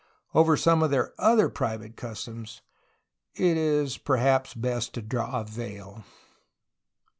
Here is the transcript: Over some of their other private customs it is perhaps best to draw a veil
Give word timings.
Over 0.33 0.57
some 0.57 0.81
of 0.81 0.89
their 0.89 1.13
other 1.21 1.47
private 1.47 1.95
customs 1.95 2.63
it 3.35 3.55
is 3.55 3.99
perhaps 3.99 4.55
best 4.55 4.93
to 4.93 5.01
draw 5.03 5.41
a 5.41 5.43
veil 5.45 6.03